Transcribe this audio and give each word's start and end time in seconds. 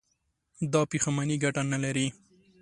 دا 0.73 0.81
پښېماني 0.89 1.35
گټه 1.43 1.61
نه 1.71 1.77
لري. 1.83 2.07